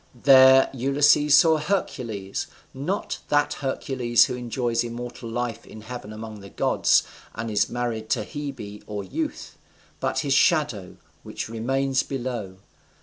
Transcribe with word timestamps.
There 0.15 0.71
Ulysses 0.73 1.35
saw 1.37 1.57
Hercules 1.59 2.47
not 2.73 3.19
that 3.29 3.53
Hercules 3.61 4.25
who 4.25 4.33
enjoys 4.33 4.83
immortal 4.83 5.29
life 5.29 5.63
in 5.63 5.81
heaven 5.81 6.11
among 6.11 6.39
the 6.39 6.49
gods, 6.49 7.03
and 7.35 7.51
is 7.51 7.69
married 7.69 8.09
to 8.09 8.23
Hebe 8.25 8.81
or 8.87 9.03
Youth; 9.03 9.59
but 9.99 10.21
his 10.21 10.33
shadow, 10.33 10.97
which 11.21 11.49
remains 11.49 12.01
below. 12.01 12.57